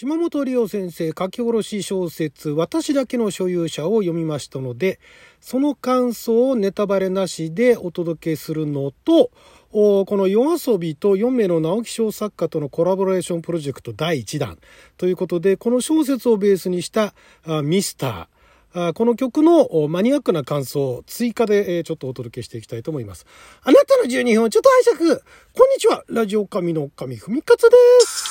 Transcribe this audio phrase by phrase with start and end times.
[0.00, 4.98] 島本理央先生書き下ろし小説「私だけの所有者」を読みましたので
[5.42, 9.30] その感想をネタバレなしでお届けするのと
[9.70, 14.58] この夜遊びと4名の直木賞作家とのコラボレーションプロジェクト第1弾。
[14.96, 17.12] ということでこの小説をベースにした
[17.62, 18.92] ミスター。
[18.94, 23.26] この曲のマニアックな感想を追加でちょっとお届けしていきたいと思います。
[23.64, 25.20] あなたの12分をちょっと拝借。
[25.54, 26.04] こんにちは。
[26.08, 27.76] ラジオ神の神ふみかつで
[28.06, 28.29] す。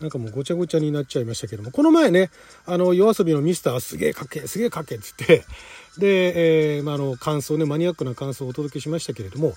[0.00, 2.30] なんかもうごちゃごちゃになっちゃいましたけども、この前ね、
[2.66, 5.46] あの、夜遊びのミスターすげえかけ、すげえかけえって言って、
[5.98, 9.54] で、えー、まあ、の、感想ね、マニアックな感想をお届けしましたけれども、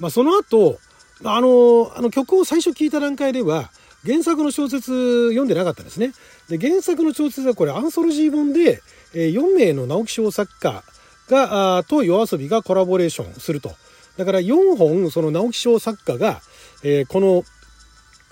[0.00, 0.78] まあ、その後、
[1.24, 3.70] あの、あの曲を最初聞いた段階では、
[4.04, 6.12] 原作の小説読んでなかったんですね。
[6.48, 8.82] で、原作の小説はこれアンソロジー本で、
[9.14, 10.82] えー、4名の直木賞作家
[11.28, 13.72] が、あと夜遊びがコラボレーションすると。
[14.16, 16.40] だから4本、その直木賞作家が、
[16.82, 17.44] えー、この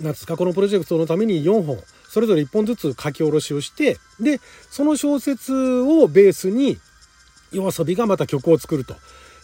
[0.01, 6.79] なんですか、このプロジェクトのために4本、それぞれ1本ずつ書き下ろしをして、で、その小説をベースに、
[7.53, 8.95] 夜遊びがまた曲を作ると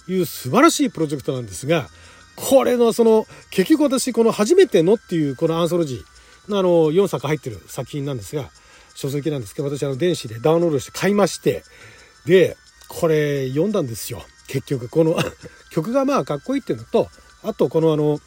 [0.09, 1.89] いう素晴らしいプロジェクトなんですが、
[2.37, 8.51] これのその、結局私、この初めてのっていうこのアンソロジーのあの、4作入ってる作品なんですが、
[8.95, 11.65] 書籍なんですけど、私あの電子でダウンロードして買いまして、
[12.25, 12.57] で、
[12.89, 14.23] これ読んだんですよ。
[14.49, 15.19] 結局、この
[15.71, 17.09] 曲がまあかっこいいっていうのと、
[17.43, 18.21] あとこのあの、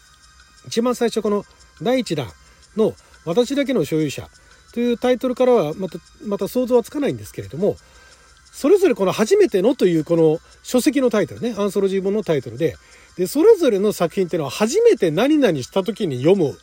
[0.67, 1.45] 一番最初この
[1.81, 2.31] 第1弾
[2.75, 4.29] の「私だけの所有者」
[4.73, 7.77] というタイトルからはまたまた想像はつかないんですけれども
[8.51, 12.75] それぞれこの「初めての」というこの書籍のタイトルねアンソロジー本のタイトルで
[13.17, 16.57] でそれぞれの作品っていうのは初めて何々した時に読む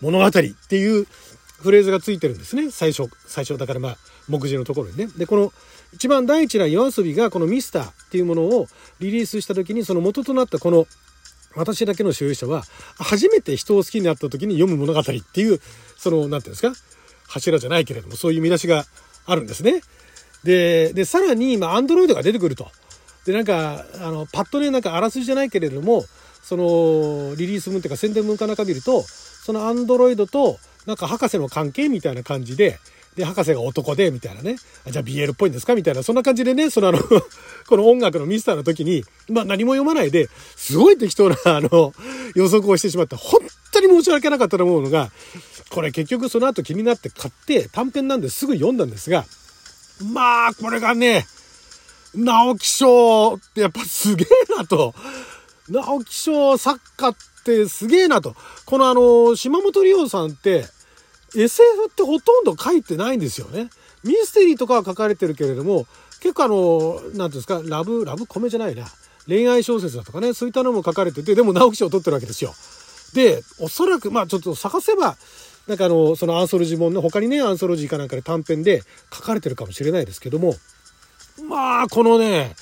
[0.00, 1.06] 物語っていう
[1.62, 3.98] フレーズがついてるんですね最初最初だからまあ
[4.28, 5.08] 目次のところにね。
[5.16, 5.52] でこの
[5.92, 8.68] 一番第一弾夜遊びがこのミスターっていうものを
[9.00, 10.86] リリースした時にその元となったこの
[11.56, 12.64] 私だけの所有者は、
[12.98, 15.60] 初めて人を好きになった時に読む物語っていう、
[15.96, 16.72] その、なんていうんですか、
[17.28, 18.84] 柱じゃないけれども、そういう見出しが
[19.26, 19.82] あるんですね。
[20.44, 22.68] で、で、さらに、まあ、アンドロイドが出てくると。
[23.26, 26.04] で、なんか、あの、パッとね、なんかあらすじじゃないけれども、
[26.42, 32.78] その、リリース文っていうか宣伝文かなんか見ると、そのアンドロイドと、なんか博士の関係みたいな感じで、
[33.16, 34.56] で、博士が男で、みたいなね。
[34.90, 35.74] じゃあ BL っぽいんですか？
[35.74, 36.98] みたいな、そんな感じでね、そのあの
[37.68, 41.92] この音楽のミスターの時に、まあ何も読まないで、すごい適当な、あの、
[42.34, 43.40] 予測をしてしまって、本
[43.72, 45.10] 当に申し訳なかったと思うのが、
[45.70, 49.24] これ結局その後気になって買って短編なんですぐ読んだんですが、
[50.12, 51.26] まあ、これがね、
[52.14, 54.94] 直木賞ってやっぱすげえなと。
[55.68, 58.34] 直木賞作家ってすげえなと。
[58.66, 60.66] このあの、島本理央さんって、
[61.34, 63.70] SF ってほとんど書いてないんですよね。
[64.04, 65.86] ミステリーとかは書かれてるけれども、
[66.20, 68.86] 結構あの、何ていうんですか、ラブ、ラブコメじゃないな。
[69.26, 72.54] 恋愛小説だとかね、そういったのも書かれてて、でも直木賞を取ってるわけですよ。
[73.14, 75.16] で、おそらく、まあちょっと探せば、
[75.66, 80.54] なんかあの、そのアンソロジー本の他にね、アンソロジーかなんかで短編で書かれてるかもしれないですけども、
[81.48, 82.54] まあ、このね、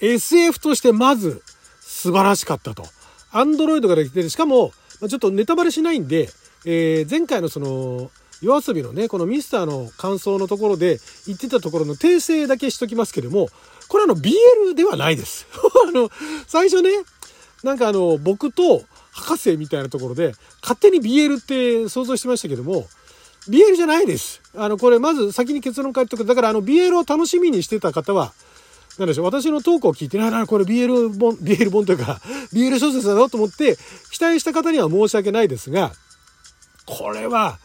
[0.00, 1.42] SF としてまず
[1.80, 2.84] 素晴らしかったと。
[3.32, 4.72] アンドロイドができてる、しかも、
[5.08, 6.28] ちょっとネタバレしないんで、
[6.64, 8.10] えー、前回のその、
[8.42, 13.48] 夜遊びのね、このミスターの感想のところで言ってたところの訂正だけしときますけども、
[13.88, 15.46] これあの BL ではないです。
[15.88, 16.10] あの、
[16.46, 16.90] 最初ね、
[17.62, 18.82] なんかあの、僕と
[19.12, 22.86] 博士みたいなところで、勝手に BL って想像してましたけども、
[23.48, 24.40] BL じゃないです。
[24.54, 26.24] あの、これまず先に結論書いておく。
[26.24, 28.32] だからあの BL を楽しみにしてた方は、
[28.98, 32.20] なんでしょう、私のトークを聞いて、ななこれ BL 本、BL 本というか、
[32.52, 33.76] BL 小説だろと思って、
[34.10, 35.92] 期待した方には申し訳ないですが、
[36.86, 37.58] これは、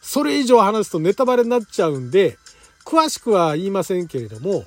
[0.00, 2.38] それ以上話すとネタバレになっちゃうんで、
[2.84, 4.64] 詳しくは言いませんけれども、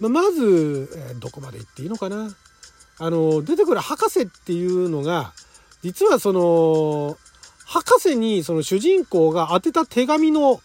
[0.00, 2.34] ままず、えどこまで言っていいのかな。
[2.98, 5.32] あの、出てくる博士っていうのが、
[5.82, 7.18] 実はその、
[7.66, 10.60] 博士にその主人公が当てた手紙の、いわ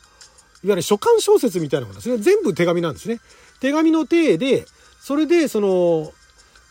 [0.63, 2.17] ゆる書簡小説みたいなものですね。
[2.17, 3.19] 全部手紙なんですね。
[3.59, 4.65] 手紙の体で、
[4.99, 6.11] それでその、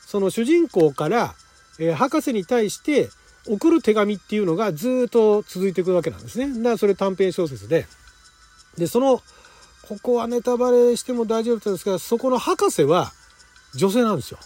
[0.07, 1.35] その主人公から、
[1.79, 3.11] えー、博士に対して、
[3.49, 6.49] 送る手紙っていうのがずっと続いていくわけなんですね。
[6.59, 7.87] だからそれ短編小説で。
[8.77, 9.23] で、その、
[9.89, 13.13] ここはネタバレしても大丈夫なんですが、そこの博士は
[13.75, 14.39] 女性なんですよ。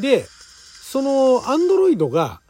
[0.00, 2.40] で、そのアンドロイドが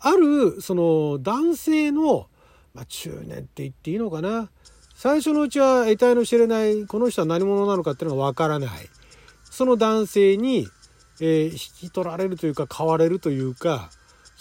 [0.00, 2.26] あるその男性の、
[2.74, 4.50] まあ、中年って言っていいのかな。
[4.94, 8.70] 最初のうちは得体の知れないこの人は何者なのかっていうのがわからない。
[9.44, 10.66] その男性に、
[11.20, 13.90] えー、引き取られるというか買われるというか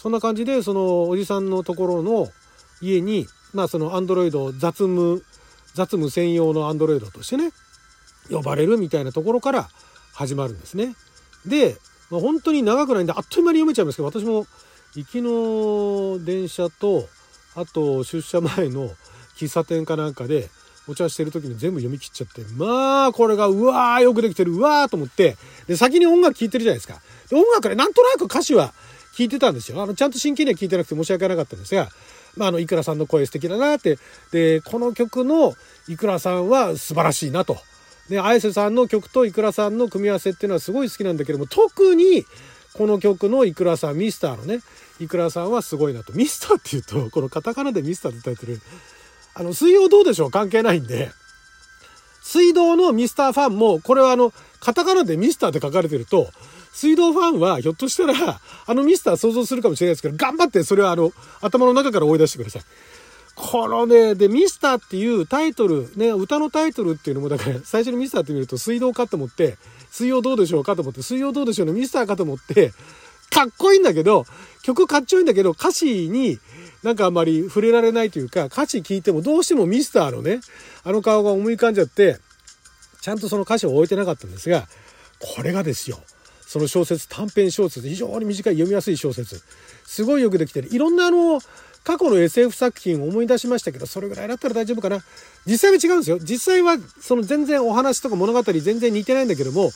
[0.08, 2.30] そんな感じでそのおじさんのところの
[2.80, 5.22] 家にまあそのアンドロイド雑務
[5.74, 7.52] 雑務専用のアンドロイドとしてね
[8.30, 9.68] 呼ばれるみたいなところから
[10.14, 10.96] 始まるんですね。
[11.46, 11.76] で、
[12.10, 14.48] まあ、本当に長くないんであっという間に読めちゃいますけど私も
[14.96, 17.10] 行きの電車と
[17.56, 18.90] あと出社前の
[19.36, 20.48] 喫茶店かなんかで
[20.88, 25.36] お茶してる時に全部読み切っちゃって、まあ、これが、うわー、よくできてる、うわーと思って、
[25.68, 27.02] で、先に音楽聴いてるじゃないですか。
[27.30, 28.74] で、音楽でなんとなく歌詞は
[29.18, 29.82] 聞いてたんですよ。
[29.82, 31.90] あの、ちゃんと真剣には聞いてなくて申し訳なかったんですが、
[32.36, 33.98] まあ、あの、いくらさんの声素敵だなって、
[34.32, 35.56] で、この曲の
[35.88, 37.58] いくらさんは素晴らしいなと。
[38.10, 42.26] で、綾瀬さんの曲といくらさんの組み合わせっていうのはすごい好きなんだけども、特に、
[42.74, 44.62] この曲のいくらさん、ミスターのね、
[45.00, 46.14] いくらさんはすごいなと。
[46.14, 48.62] ミスターって言うと、このカタカナでミスターってタイトル、
[49.34, 50.32] あの、水曜どうでしょう？
[50.32, 51.12] 関係ないんで、
[52.22, 56.30] 水道のミスターファンも、これはあの、カタカナでミスターって書かれてると、
[56.78, 62.62] 水道ファンはひょっとしたら、あのミスター想像するかもしれないですけど、頑張ってそれはあの、頭の中から追い出してください。
[63.34, 69.58] このね、で、ミスターっていうタイトル、ね、歌のタイトルっていうのも、だから、最初にミスターって見ると、水道かと思って、
[69.90, 72.72] 水曜どうでしょうかと思って、水曜どうでしょうのミスターかと思って、
[73.32, 74.26] かっこいいんだけど、
[74.62, 76.38] 曲かっちょいいんだけど、歌詞に
[76.84, 80.42] なんかあんまり触れられないというか、歌詞聞いてもどうしてもミスターのね、
[80.84, 82.20] あの顔が思い浮かんじゃって、
[83.02, 84.68] ちゃんとその歌詞を置いてなかったんですが、
[85.20, 86.00] これがですよ。
[86.48, 89.42] その小説、短編小説、非常に短い読みやすい小説。
[89.86, 90.70] すごいよくできてる。
[90.72, 91.42] いろんなあの、
[91.84, 95.04] 過去の SF 作品を思い出しましたけど、それぐらいだったら大丈夫かな。
[95.46, 96.20] 実際は違うんですよ。
[96.20, 99.72] 実際は、その全然お話とか物語全然似てないんだけども、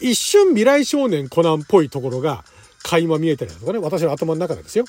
[0.00, 2.44] 一瞬未来少年コナンっぽいところが
[2.84, 4.84] 垣間見えたりだとかね、私の頭の中でですよ。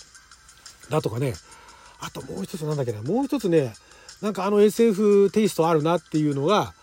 [0.89, 1.33] だとかね、
[2.00, 3.74] あともう一つなんだっけな、もう一つね、
[4.21, 6.74] なんかあの SF テイストあるなっていうのが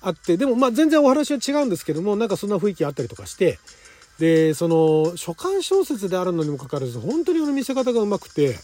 [0.00, 3.58] あって、でもまあ全然お話は違うんですけども、なんかそんな雰囲気あったりとかして、
[4.18, 8.58] で、その、書簡小説であるのにもかかわらず、本当にあの見せ方がうまくて、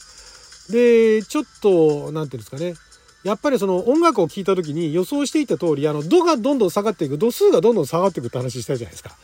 [0.71, 2.75] で、ちょっと、なんていうんですかね。
[3.25, 9.17] やっぱりその音楽を聴いた時に予想していた通り、あの、度がどんどん下がっていく、度数がどんどん下がっていくって話したじゃないですか。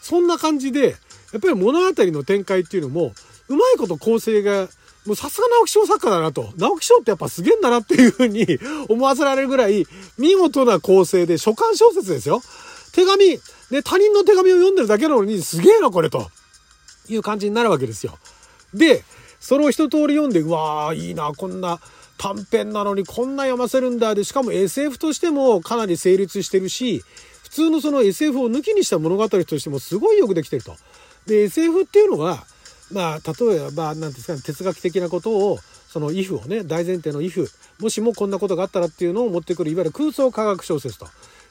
[0.00, 0.96] そんな感じで、
[1.32, 3.12] やっぱり物語の展開っていうのも、
[3.48, 4.68] うまいこと構成が、
[5.04, 6.52] もうさすが直木賞作家だなと。
[6.56, 8.46] 直木賞ってやっぱすげえんだなっていうふうに
[8.88, 9.86] 思わせられるぐらい、
[10.16, 12.40] 見事な構成で、書簡小説ですよ。
[12.92, 13.28] 手紙、
[13.70, 16.28] ね、他人の手紙を読んでるだけなのに、すげえな、これ、と
[17.08, 18.18] いう感じになるわけですよ。
[18.74, 19.04] で、
[19.40, 21.80] それを一通り読んで、うわー、いいな、こんな
[22.18, 24.14] 短編なのにこんな読ませるんだ。
[24.14, 27.02] で、しかも SF としてもかなり成立してるし、
[27.42, 30.76] 普通のその SF を抜きにした物語としてもすごいよくできてると。
[31.26, 32.44] で、SF っていうのは、
[32.92, 37.48] まあ、例えば、何ですかね、哲学的なことを、その if をね、大前提の if、
[37.80, 41.08] もしもこんなことがあったらっていうのを持ってくる、いわゆる空想科学小説と。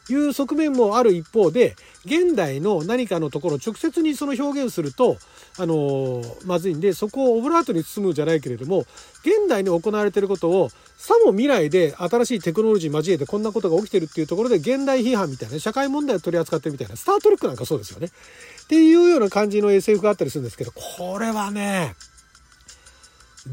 [0.10, 1.76] いう側面もある一方で
[2.06, 5.18] 現代の何かのところを直接にその表現すると
[5.60, 8.80] あのまずいんでそこをオブラートに包むじゃないけれども
[9.22, 18.08] 現代に行われていることをさも未来で新しいテクノロジー交えてこんなことが起きてるっていうところで現代批判みたいな社会問題を取り扱ってるみたいなスター・トレックなんかそうですよね。
[18.08, 21.96] っていうような感じの SF があったりするんですけどこれはね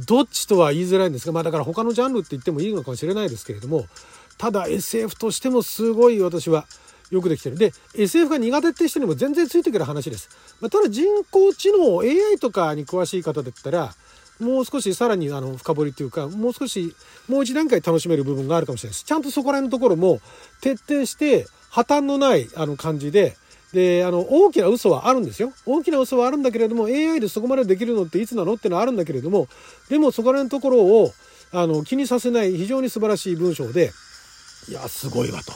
[0.07, 3.87] どっちとは言いづらいんですがまあだから他のジャンルって言ってもいいのかもしれないですけれども
[4.39, 6.67] ただ SF としてもすごい私は
[7.11, 7.57] よくできてる。
[7.57, 10.29] で、SF が苦手って人にも全然ついてくる話です。
[10.61, 13.95] まあ、ただ人工知能、AI とかに詳しい方だったら、
[14.41, 16.95] もう少しさらにあの深掘りっていうか、もう少し、
[17.29, 19.05] もう一段階楽しめる部分があるかもしれないです。
[19.05, 20.21] ちゃんとそこら辺のところも
[20.61, 23.37] 徹底して破綻のないあの感じで、
[23.73, 25.53] で、あの、大きな嘘はあるんですよ。
[25.67, 29.49] 大きな嘘はあるんだけれども、AI でそこまでできるのっていつなのっていうのはあるんだけれども、
[29.91, 31.13] でもそこら辺のところを、
[31.53, 33.93] あの、気にさせない非常に素晴らしい文章で、
[34.69, 35.53] いや、すごいわと。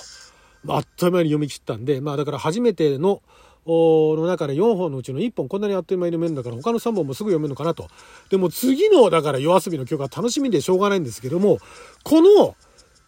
[0.69, 3.21] あっという間に読み切ったんで、まあだから初めての、
[3.67, 7.89] の中で4本のうちの1本こんなにあっという間に読めるんだから他の3本もすぐ読めるのかなと。
[8.31, 11.59] でも次のだから夜遊びの曲が楽しみでしょうがないんですけども、
[12.03, 12.57] この、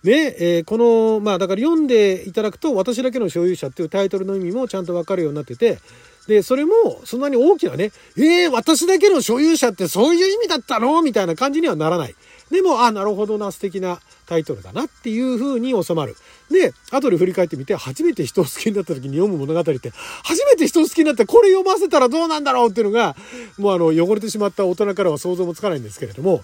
[0.04, 5.78] ね、えー、この、まあだから読んでいただくと私だけの所有者っていうタイトルの意味もちゃんとわかるようになってて、
[6.28, 6.72] で、それも
[7.04, 11.02] そんなに大きなね、えー、私だけの所有者ってそういう意味だったの？
[11.02, 12.14] みたいな感じにはならない。
[12.50, 16.16] でも、あ、なるほどな、素敵なタイトルだなっていう風に収まる。
[16.50, 23.16] で、後で振り返ってみて、初めて人を好きになった時に読む物語って、初めて人を好きになってこれ読ませたらどうなんだろうっていうのが、
[23.58, 26.42] もうあの、汚れてしまった大人からは想像もつかないんですけれども、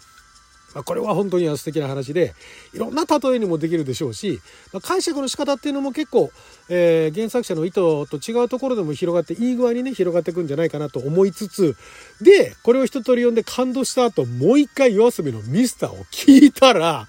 [0.75, 2.35] まあ、これは本当に素敵な話で、
[2.73, 4.41] いろんな例えにもできるでしょうし、
[4.73, 6.31] まあ、解釈の仕方っていうのも結構、
[6.69, 11.77] えー、原作者の意図と違うところでも広がって、いい具合にね、広がっていくんじゃないかなと思いつつ、
[12.21, 17.09] で、これを一通り読んで感動した後、もう一回夜遊びのミスターを聞いたら、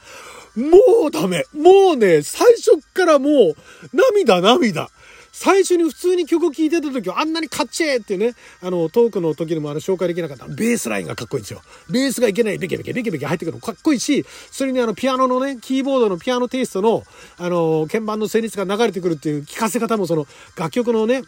[0.56, 1.46] もうダメ。
[1.54, 3.56] もうね、最初からもう、
[3.94, 4.90] 涙涙。
[5.32, 10.46] 最初に普通に曲を聴いてた時はあんなにカッチェーってね、あの、トークの時でもあの紹介できなかった。
[10.46, 11.62] ベースラインがかっこいいんですよ。
[11.90, 17.04] ベースがいけない、ベケベケ、ベケベケ入ってくるのかっこいいし、それにあの、ピアノのね、キーボードのピアノテイストの、
[17.38, 20.28] あの、鍵盤の旋律が流れてくるっていう聴かせ方もその、
[20.58, 21.24] 楽曲のね、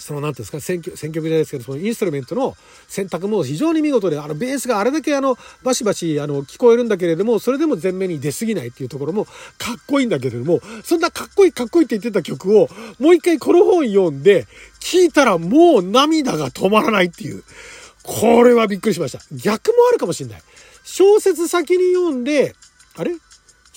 [0.00, 2.56] その、なんていうんですか、選曲、選曲じゃないですけど、そのインストルメントの
[2.88, 14.46] 選択も非常に見事で、あの、ベースがあれだけあの、バシバシ、あの、聞こえるんだけれども、それでも前面に出過ぎないっていうところも、かっこいいんだけれども、そんなかっこいいかっこいいって言ってた曲を、もう一回この本読んで、
[14.80, 17.44] 聞いたらもう涙が止まらないっていう。
[18.02, 19.20] これはびっくりしました。
[19.30, 20.42] 逆もあるかもしれない。
[20.84, 22.54] 小説先に読んで、
[22.96, 23.12] あれ？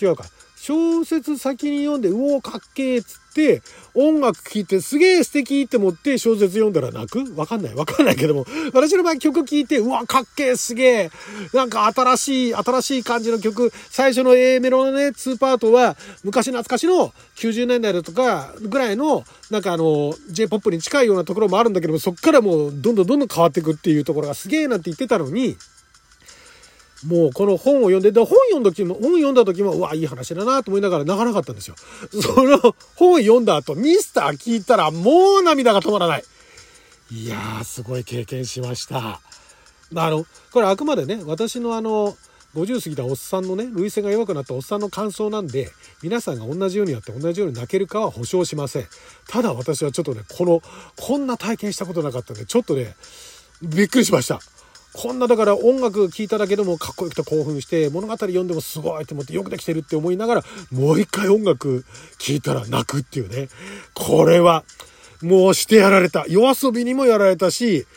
[0.02, 0.26] 違うか。
[0.66, 3.62] 小説先に読んで、うお、かっけーっつって、
[3.94, 7.38] 音楽聴いてすげえ素敵って思って小説読んだら泣く？
[7.38, 7.76] わかんない。
[7.76, 11.12] わかんないけども、私の場合曲聴いて、うわ、かっけーすげえ
[11.54, 25.58] なんか新しい、新しい感じの曲、最初の A メロのね、2パートは、昔懐かしの90年代だとかぐらいの、なんかあの、J-POP に近いようなところもあるんだけども、そっからもうどんどんどんどん変わっていくっていうところがすげえなんて言ってたのに、
[27.06, 31.76] もうこの本を読んで、で、本読んだ時も、本読んだ時も、うわ、いい話だなと思いながら泣かなかったんですよ。
[32.12, 36.24] その本読んだ後、ミスター聞いたらもう涙が止まらない。
[37.12, 39.20] いやー、すごい経験しました。
[39.96, 42.16] あの、これあくまでね、私のあの、
[42.56, 45.72] 50過ぎたおっさんのね、類線が弱くなったおっさんの感想なんで、
[46.04, 48.88] 皆さんが同じようにやって同じように泣けるかは保証しません。
[49.28, 50.62] ただ私はちょっとね、この、
[50.96, 52.96] こんな体験したことなかったんで、ちょっとね、
[53.62, 54.40] びっくりしました。
[54.94, 61.84] こんなだから音楽聴いただけでもかっこよくて興奮して物語読んでもすごいと思ってよくできてるって思いながらもう一回音楽
[62.20, 63.50] 聴いたら泣くっていうね。
[63.94, 64.64] これは
[65.22, 66.26] もうしてやられた。
[66.28, 67.88] 夜遊びにもやられたし、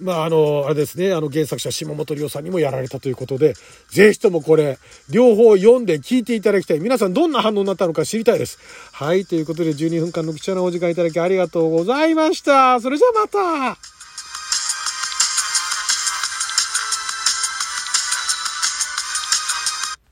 [0.00, 3.54] まああの、あれですね、あの原作者島本理夫さんにもやられたということで、
[3.90, 4.78] ぜひともこれ、
[5.10, 6.80] 両方読んで聞いていただきたい。
[6.80, 8.58] 皆さんどんな反応になったのか知りたいです。
[8.92, 12.80] はい、ということで12分間の貴重なお時間いただきありがとうございました。
[12.80, 13.28] それじゃあま
[13.74, 13.93] た